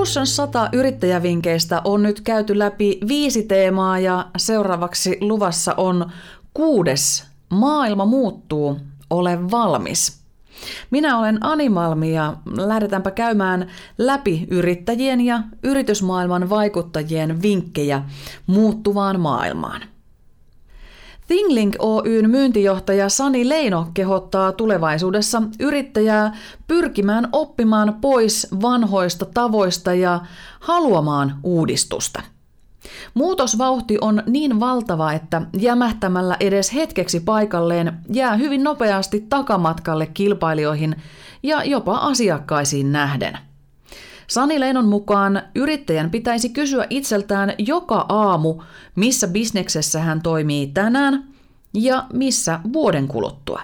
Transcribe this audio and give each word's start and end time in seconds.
Solutions 0.00 0.36
100 0.36 0.68
yrittäjävinkkeistä 0.72 1.82
on 1.84 2.02
nyt 2.02 2.20
käyty 2.20 2.58
läpi 2.58 3.00
viisi 3.08 3.42
teemaa 3.42 3.98
ja 3.98 4.26
seuraavaksi 4.36 5.18
luvassa 5.20 5.74
on 5.76 6.10
kuudes. 6.54 7.24
Maailma 7.50 8.04
muuttuu, 8.04 8.76
ole 9.10 9.50
valmis. 9.50 10.20
Minä 10.90 11.18
olen 11.18 11.38
Animalmi 11.40 12.14
ja 12.14 12.36
lähdetäänpä 12.56 13.10
käymään 13.10 13.70
läpi 13.98 14.46
yrittäjien 14.50 15.20
ja 15.20 15.42
yritysmaailman 15.62 16.50
vaikuttajien 16.50 17.42
vinkkejä 17.42 18.02
muuttuvaan 18.46 19.20
maailmaan. 19.20 19.82
Thinglink 21.30 21.74
Oyn 21.78 22.30
myyntijohtaja 22.30 23.08
Sani 23.08 23.48
Leino 23.48 23.88
kehottaa 23.94 24.52
tulevaisuudessa 24.52 25.42
yrittäjää 25.60 26.36
pyrkimään 26.66 27.28
oppimaan 27.32 27.98
pois 28.00 28.46
vanhoista 28.62 29.26
tavoista 29.34 29.94
ja 29.94 30.20
haluamaan 30.60 31.36
uudistusta. 31.42 32.22
Muutosvauhti 33.14 33.98
on 34.00 34.22
niin 34.26 34.60
valtava, 34.60 35.12
että 35.12 35.42
jämähtämällä 35.58 36.36
edes 36.40 36.74
hetkeksi 36.74 37.20
paikalleen 37.20 37.92
jää 38.12 38.36
hyvin 38.36 38.64
nopeasti 38.64 39.26
takamatkalle 39.28 40.06
kilpailijoihin 40.06 40.96
ja 41.42 41.64
jopa 41.64 41.96
asiakkaisiin 41.96 42.92
nähden– 42.92 43.38
Sani 44.30 44.60
Leinon 44.60 44.88
mukaan 44.88 45.42
yrittäjän 45.54 46.10
pitäisi 46.10 46.48
kysyä 46.48 46.86
itseltään 46.90 47.54
joka 47.58 48.06
aamu, 48.08 48.62
missä 48.96 49.28
bisneksessä 49.28 50.00
hän 50.00 50.22
toimii 50.22 50.66
tänään 50.66 51.29
ja 51.74 52.06
missä 52.12 52.60
vuoden 52.72 53.08
kuluttua. 53.08 53.60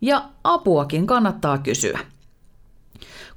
Ja 0.00 0.28
apuakin 0.44 1.06
kannattaa 1.06 1.58
kysyä. 1.58 1.98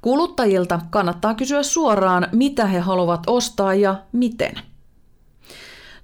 Kuluttajilta 0.02 0.80
kannattaa 0.90 1.34
kysyä 1.34 1.62
suoraan, 1.62 2.28
mitä 2.32 2.66
he 2.66 2.78
haluavat 2.78 3.22
ostaa 3.26 3.74
ja 3.74 4.02
miten. 4.12 4.60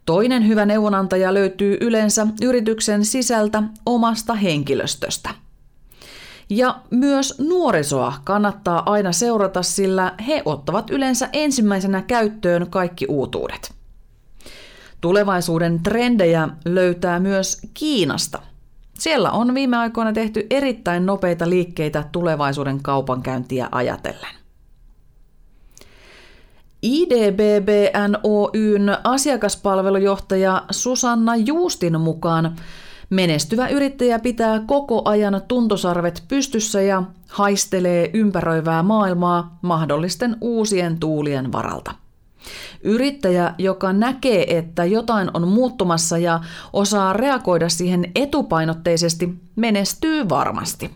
Toinen 0.07 0.49
hyvä 0.49 0.67
neuvonantaja 0.67 1.35
löytyy 1.35 1.77
yleensä 1.81 2.27
yrityksen 2.43 3.05
sisältä 3.05 3.63
omasta 3.87 4.35
henkilöstöstä– 4.35 5.35
ja 6.57 6.81
myös 6.91 7.35
nuorisoa 7.39 8.15
kannattaa 8.25 8.83
aina 8.91 9.13
seurata, 9.13 9.63
sillä 9.63 10.15
he 10.27 10.43
ottavat 10.45 10.91
yleensä 10.91 11.29
ensimmäisenä 11.33 12.03
käyttöön 12.03 12.71
kaikki 12.71 13.07
uutuudet. 13.09 13.75
Tulevaisuuden 15.03 15.83
trendejä 15.83 16.49
löytää 16.65 17.21
myös 17.21 17.61
Kiinasta. 17.75 18.43
Siellä 18.99 19.31
on 19.31 19.55
viime 19.55 19.77
aikoina 19.77 20.13
tehty 20.13 20.47
erittäin 20.51 21.07
nopeita 21.07 21.51
liikkeitä 21.51 22.05
tulevaisuuden 22.13 22.83
kaupankäyntiä 22.83 23.69
ajatellen. 23.73 24.35
IDBBN 26.83 28.17
Oyn 28.23 28.97
asiakaspalvelujohtaja 29.05 30.65
Susanna 30.71 31.37
Juustin 31.37 32.01
mukaan 32.01 32.57
Menestyvä 33.11 33.69
yrittäjä 33.69 34.19
pitää 34.19 34.61
koko 34.67 35.03
ajan 35.05 35.43
tuntosarvet 35.49 36.25
pystyssä 36.29 36.83
ja 36.83 37.03
haistelee 37.29 38.11
ympäröivää 38.15 38.83
maailmaa 38.83 39.59
mahdollisten 39.63 40.37
uusien 40.41 40.99
tuulien 40.99 41.53
varalta. 41.53 42.02
Yrittäjä, 42.83 43.55
joka 43.59 43.93
näkee, 43.93 44.59
että 44.59 44.85
jotain 44.85 45.31
on 45.35 45.49
muuttumassa 45.49 46.19
ja 46.19 46.41
osaa 46.73 47.13
reagoida 47.13 47.69
siihen 47.69 48.11
etupainotteisesti, 48.15 49.35
menestyy 49.57 50.29
varmasti. 50.29 50.91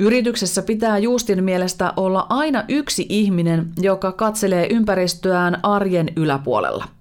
Yrityksessä 0.00 0.62
pitää 0.62 0.98
Juustin 0.98 1.44
mielestä 1.44 1.92
olla 1.96 2.26
aina 2.28 2.64
yksi 2.68 3.06
ihminen, 3.08 3.72
joka 3.80 4.12
katselee 4.12 4.66
ympäristöään 4.70 5.58
arjen 5.62 6.08
yläpuolella– 6.16 6.84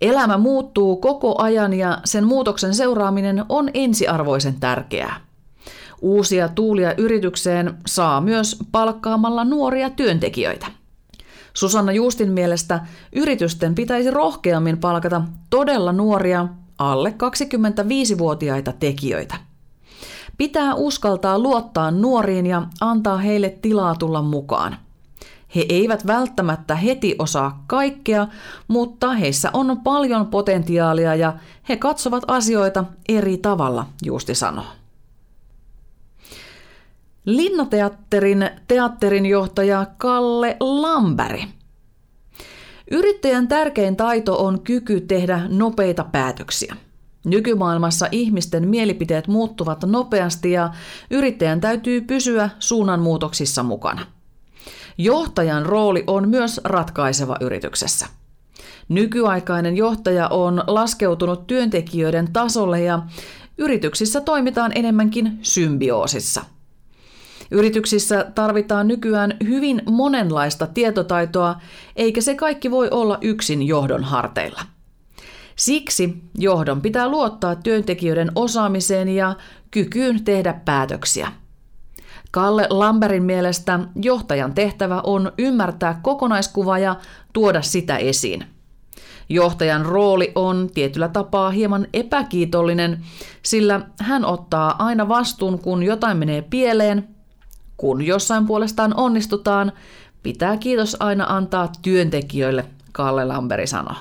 Elämä 0.00 0.38
muuttuu 0.38 0.96
koko 0.96 1.42
ajan 1.42 1.72
ja 1.72 1.98
sen 2.04 2.26
muutoksen 2.26 2.74
seuraaminen 2.74 3.44
on 3.48 3.70
ensiarvoisen 3.74 4.60
tärkeää. 4.60 5.20
Uusia 6.00 6.48
tuulia 6.48 6.94
yritykseen 6.96 7.74
saa 7.86 8.20
myös 8.20 8.56
palkkaamalla 8.72 9.44
nuoria 9.44 9.90
työntekijöitä. 9.90 10.66
Susanna 11.56 11.92
Juustin 11.92 12.32
mielestä 12.32 12.80
yritysten 13.12 13.74
pitäisi 13.74 14.10
rohkeammin 14.10 14.78
palkata 14.78 15.22
todella 15.50 15.92
nuoria 15.92 16.48
alle 16.78 17.14
25-vuotiaita 17.16 18.72
tekijöitä. 18.72 19.36
Pitää 20.38 20.74
uskaltaa 20.74 21.38
luottaa 21.38 21.90
nuoriin 21.90 22.46
ja 22.46 22.62
antaa 22.80 23.16
heille 23.16 23.50
tilaa 23.62 23.94
tulla 23.94 24.22
mukaan. 24.22 24.76
He 25.54 25.66
eivät 25.68 26.06
välttämättä 26.06 26.74
heti 26.74 27.16
osaa 27.18 27.64
kaikkea, 27.66 28.26
mutta 28.68 29.12
heissä 29.12 29.50
on 29.52 29.80
paljon 29.84 30.26
potentiaalia 30.26 31.14
ja 31.14 31.32
he 31.68 31.76
katsovat 31.76 32.24
asioita 32.26 32.84
eri 33.08 33.36
tavalla, 33.36 33.86
Juusti 34.04 34.34
sanoo. 34.34 34.66
Linnateatterin 37.26 38.50
teatterin 38.68 39.26
johtaja 39.26 39.86
Kalle 39.98 40.56
Lamberi. 40.60 41.44
Yrittäjän 42.90 43.48
tärkein 43.48 43.96
taito 43.96 44.44
on 44.44 44.60
kyky 44.60 45.00
tehdä 45.00 45.40
nopeita 45.48 46.04
päätöksiä. 46.12 46.76
Nykymaailmassa 47.24 48.08
ihmisten 48.12 48.68
mielipiteet 48.68 49.28
muuttuvat 49.28 49.84
nopeasti 49.84 50.52
ja 50.52 50.70
yrittäjän 51.10 51.60
täytyy 51.60 52.00
pysyä 52.00 52.50
suunnanmuutoksissa 52.58 53.62
mukana. 53.62 54.06
Johtajan 54.98 55.66
rooli 55.66 56.04
on 56.06 56.28
myös 56.28 56.60
ratkaiseva 56.64 57.36
yrityksessä. 57.40 58.06
Nykyaikainen 58.88 59.76
johtaja 59.76 60.28
on 60.28 60.64
laskeutunut 60.66 61.46
työntekijöiden 61.46 62.32
tasolle 62.32 62.82
ja 62.82 63.02
yrityksissä 63.58 64.20
toimitaan 64.20 64.72
enemmänkin 64.74 65.38
symbioosissa. 65.42 66.55
Yrityksissä 67.50 68.26
tarvitaan 68.34 68.88
nykyään 68.88 69.36
hyvin 69.44 69.82
monenlaista 69.90 70.66
tietotaitoa, 70.66 71.60
eikä 71.96 72.20
se 72.20 72.34
kaikki 72.34 72.70
voi 72.70 72.88
olla 72.90 73.18
yksin 73.20 73.62
johdon 73.62 74.04
harteilla. 74.04 74.62
Siksi 75.56 76.22
johdon 76.38 76.80
pitää 76.80 77.08
luottaa 77.08 77.54
työntekijöiden 77.54 78.32
osaamiseen 78.34 79.08
ja 79.08 79.34
kykyyn 79.70 80.24
tehdä 80.24 80.60
päätöksiä– 80.64 81.32
Kalle 82.36 82.66
Lamberin 82.70 83.22
mielestä 83.22 83.80
johtajan 84.02 84.54
tehtävä 84.54 85.00
on 85.04 85.32
ymmärtää 85.38 86.00
kokonaiskuva 86.02 86.78
ja 86.78 86.96
tuoda 87.32 87.62
sitä 87.62 87.96
esiin. 87.96 88.44
Johtajan 89.28 89.86
rooli 89.86 90.32
on 90.34 90.70
tietyllä 90.74 91.08
tapaa 91.08 91.50
hieman 91.50 91.86
epäkiitollinen, 91.92 93.04
sillä 93.42 93.80
hän 94.00 94.24
ottaa 94.24 94.84
aina 94.84 95.08
vastuun, 95.08 95.58
kun 95.58 95.82
jotain 95.82 96.16
menee 96.16 96.42
pieleen. 96.42 97.15
Kun 97.76 98.02
jossain 98.06 98.46
puolestaan 98.46 98.94
onnistutaan, 98.96 99.72
pitää 100.22 100.56
kiitos 100.56 100.96
aina 101.00 101.26
antaa 101.28 101.72
työntekijöille, 101.82 102.64
Kalle 102.92 103.24
Lamberi 103.24 103.66
sanoo. 103.66 103.96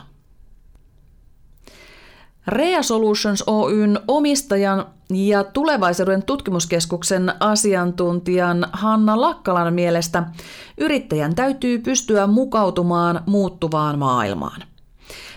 Rea 2.48 2.84
Solutions 2.84 3.44
Oyn 3.48 4.00
omistajan 4.08 4.86
ja 5.10 5.44
tulevaisuuden 5.44 6.24
tutkimuskeskuksen 6.24 7.34
asiantuntijan 7.40 8.68
Hanna 8.74 9.22
Lakkalan 9.22 9.74
mielestä 9.74 10.24
yrittäjän 10.78 11.36
täytyy 11.36 11.80
pystyä 11.80 12.28
mukautumaan 12.28 13.22
muuttuvaan 13.26 14.00
maailmaan. 14.00 14.62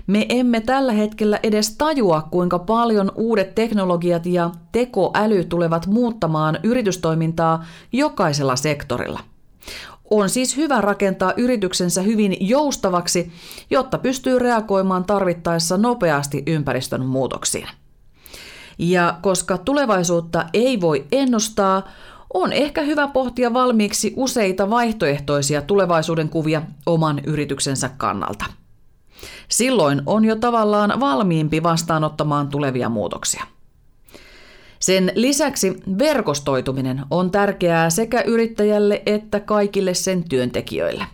Me 0.09 0.27
emme 0.29 0.61
tällä 0.61 0.93
hetkellä 0.93 1.41
edes 1.43 1.77
tajua, 1.77 2.29
kuinka 2.31 2.59
paljon 2.59 3.13
uudet 3.15 3.55
teknologiat 3.55 4.27
ja 4.27 4.51
tekoäly 4.73 5.45
tulevat 5.45 5.87
muuttamaan 5.87 6.59
yritystoimintaa 6.63 7.65
jokaisella 7.93 8.57
sektorilla. 8.57 9.21
On 10.11 10.29
siis 10.29 10.57
hyvä 10.57 10.81
rakentaa 10.81 11.33
yrityksensä 11.37 12.03
hyvin 12.03 12.37
joustavaksi, 12.41 13.33
jotta 13.71 13.99
pystyy 13.99 14.39
reagoimaan 14.39 15.05
tarvittaessa 15.05 15.77
nopeasti 15.77 16.43
ympäristön 16.47 17.07
muutoksiin. 17.07 17.69
Ja 18.79 19.19
koska 19.23 19.59
tulevaisuutta 19.59 20.45
ei 20.55 20.81
voi 20.81 21.07
ennustaa, 21.13 21.89
on 22.35 22.53
ehkä 22.53 22.83
hyvä 22.83 23.09
pohtia 23.09 23.53
valmiiksi 23.53 24.13
useita 24.17 24.71
vaihtoehtoisia 24.71 25.63
tulevaisuuden 25.63 26.29
kuvia 26.29 26.63
oman 26.87 27.19
yrityksensä 27.27 27.91
kannalta. 27.97 28.45
Silloin 29.49 30.03
on 30.07 30.25
jo 30.25 30.37
tavallaan 30.37 31.01
valmiimpi 31.01 31.63
vastaanottamaan 31.63 32.49
tulevia 32.49 32.89
muutoksia. 32.89 33.45
Sen 34.81 35.13
lisäksi 35.15 35.83
verkostoituminen 35.99 37.01
on 37.11 37.31
tärkeää 37.31 37.91
sekä 37.91 38.21
yrittäjälle 38.21 39.03
että 39.07 39.41
kaikille 39.41 39.95
sen 39.95 40.29
työntekijöille. 40.29 41.05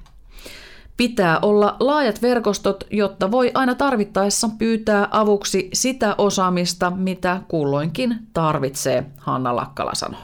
Pitää 0.97 1.39
olla 1.43 1.77
laajat 1.81 2.23
verkostot, 2.23 2.85
jotta 2.91 3.31
voi 3.31 3.51
aina 3.55 3.75
tarvittaessa 3.75 4.51
pyytää 4.59 5.09
avuksi 5.11 5.69
sitä 5.73 6.15
osaamista, 6.19 6.91
mitä 6.91 7.41
kulloinkin 7.49 8.19
tarvitsee, 8.33 9.05
Hanna 9.19 9.57
Lakkala 9.57 9.95
sanoo. 9.95 10.21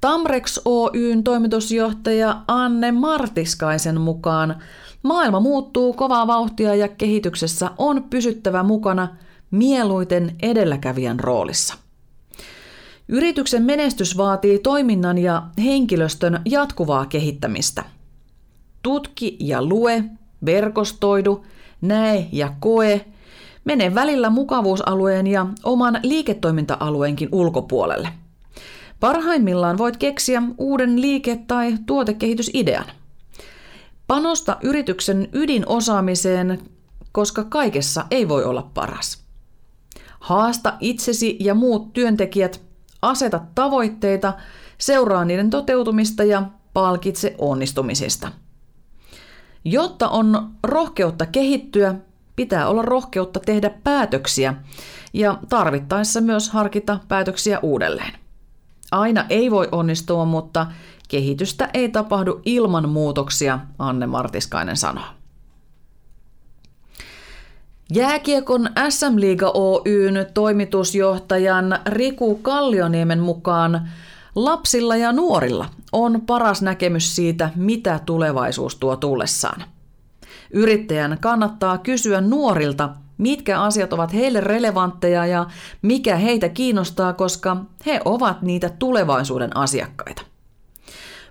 Tamrex 0.00 0.60
Oyn 0.64 1.24
toimitusjohtaja 1.24 2.40
Anne 2.48 2.92
Martiskaisen 2.92 4.00
mukaan 4.00 4.56
maailma 5.02 5.40
muuttuu 5.40 5.92
kovaa 5.92 6.26
vauhtia 6.26 6.74
ja 6.74 6.88
kehityksessä 6.88 7.70
on 7.78 8.02
pysyttävä 8.10 8.62
mukana 8.62 9.08
mieluiten 9.50 10.36
edelläkävijän 10.42 11.20
roolissa. 11.20 11.74
Yrityksen 13.08 13.62
menestys 13.62 14.16
vaatii 14.16 14.58
toiminnan 14.58 15.18
ja 15.18 15.42
henkilöstön 15.58 16.40
jatkuvaa 16.44 17.06
kehittämistä. 17.06 17.84
Tutki 18.82 19.36
ja 19.40 19.64
lue, 19.64 20.04
verkostoidu, 20.44 21.44
näe 21.80 22.28
ja 22.32 22.52
koe, 22.60 23.04
mene 23.64 23.94
välillä 23.94 24.30
mukavuusalueen 24.30 25.26
ja 25.26 25.46
oman 25.64 26.00
liiketoiminta-alueenkin 26.02 27.28
ulkopuolelle. 27.32 28.08
Parhaimmillaan 29.00 29.78
voit 29.78 29.96
keksiä 29.96 30.42
uuden 30.58 31.00
liike- 31.00 31.40
tai 31.46 31.74
tuotekehitysidean. 31.86 32.84
Panosta 34.06 34.56
yrityksen 34.62 35.28
ydinosaamiseen, 35.32 36.58
koska 37.12 37.44
kaikessa 37.44 38.04
ei 38.10 38.28
voi 38.28 38.44
olla 38.44 38.70
paras. 38.74 39.24
Haasta 40.20 40.76
itsesi 40.80 41.36
ja 41.40 41.54
muut 41.54 41.92
työntekijät, 41.92 42.60
aseta 43.02 43.40
tavoitteita, 43.54 44.32
seuraa 44.78 45.24
niiden 45.24 45.50
toteutumista 45.50 46.24
ja 46.24 46.42
palkitse 46.72 47.34
onnistumisista. 47.38 48.32
Jotta 49.64 50.08
on 50.08 50.50
rohkeutta 50.62 51.26
kehittyä, 51.26 51.94
pitää 52.36 52.68
olla 52.68 52.82
rohkeutta 52.82 53.40
tehdä 53.40 53.70
päätöksiä 53.84 54.54
ja 55.12 55.38
tarvittaessa 55.48 56.20
myös 56.20 56.50
harkita 56.50 56.98
päätöksiä 57.08 57.58
uudelleen. 57.62 58.27
Aina 58.90 59.24
ei 59.28 59.50
voi 59.50 59.68
onnistua, 59.72 60.24
mutta 60.24 60.66
kehitystä 61.08 61.70
ei 61.74 61.88
tapahdu 61.88 62.40
ilman 62.44 62.88
muutoksia, 62.88 63.58
Anne 63.78 64.06
Martiskainen 64.06 64.76
sanoo. 64.76 65.04
Jääkiekon 67.94 68.68
SM-liiga 68.88 69.52
Oyn 69.54 70.26
toimitusjohtajan 70.34 71.78
Riku 71.86 72.34
Kallioniemen 72.34 73.20
mukaan 73.20 73.88
lapsilla 74.34 74.96
ja 74.96 75.12
nuorilla 75.12 75.68
on 75.92 76.20
paras 76.20 76.62
näkemys 76.62 77.16
siitä, 77.16 77.50
mitä 77.56 78.00
tulevaisuus 78.06 78.76
tuo 78.76 78.96
tullessaan. 78.96 79.64
Yrittäjän 80.52 81.18
kannattaa 81.20 81.78
kysyä 81.78 82.20
nuorilta, 82.20 82.88
mitkä 83.18 83.62
asiat 83.62 83.92
ovat 83.92 84.12
heille 84.12 84.40
relevantteja 84.40 85.26
ja 85.26 85.46
mikä 85.82 86.16
heitä 86.16 86.48
kiinnostaa, 86.48 87.12
koska 87.12 87.56
he 87.86 88.00
ovat 88.04 88.42
niitä 88.42 88.70
tulevaisuuden 88.78 89.56
asiakkaita. 89.56 90.22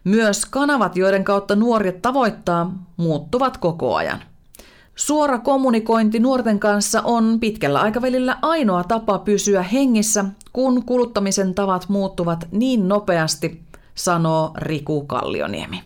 Myös 0.03 0.45
kanavat, 0.45 0.97
joiden 0.97 1.23
kautta 1.23 1.55
nuoret 1.55 2.01
tavoittaa, 2.01 2.73
muuttuvat 2.97 3.57
koko 3.57 3.95
ajan. 3.95 4.23
Suora 4.95 5.39
kommunikointi 5.39 6.19
nuorten 6.19 6.59
kanssa 6.59 7.01
on 7.01 7.39
pitkällä 7.39 7.79
aikavälillä 7.79 8.37
ainoa 8.41 8.83
tapa 8.83 9.19
pysyä 9.19 9.63
hengissä, 9.63 10.25
kun 10.53 10.85
kuluttamisen 10.85 11.55
tavat 11.55 11.89
muuttuvat 11.89 12.47
niin 12.51 12.87
nopeasti, 12.87 13.63
sanoo 13.95 14.51
Riku 14.57 15.05
Kallioniemi. 15.05 15.83